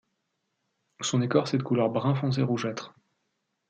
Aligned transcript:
Son 1.01 1.21
écorce 1.21 1.53
est 1.53 1.59
de 1.59 1.61
couleur 1.61 1.89
brun 1.91 2.15
foncé 2.15 2.41
rougeâtre. 2.41 2.95